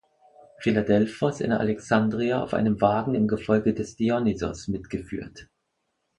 [0.61, 5.47] Philadelphos in Alexandria auf einem Wagen im Gefolge des Dionysos mitgeführt.